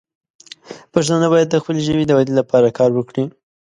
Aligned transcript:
پښتانه 0.93 1.27
باید 1.33 1.47
د 1.51 1.55
خپلې 1.63 1.81
ژبې 1.87 2.03
د 2.07 2.11
ودې 2.17 2.33
لپاره 2.39 2.75
کار 2.77 2.89
وکړي. 2.95 3.23